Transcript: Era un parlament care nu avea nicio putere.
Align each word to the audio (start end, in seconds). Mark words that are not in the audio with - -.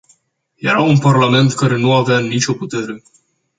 Era 0.69 0.81
un 0.81 0.97
parlament 0.99 1.53
care 1.53 1.77
nu 1.77 1.91
avea 1.93 2.19
nicio 2.19 2.53
putere. 2.53 3.03